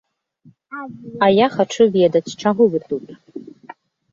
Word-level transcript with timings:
А 1.27 1.29
я 1.33 1.47
хачу 1.57 1.83
ведаць, 1.99 2.35
чаго 2.45 2.61
вы 2.77 2.83
тут. 2.89 3.07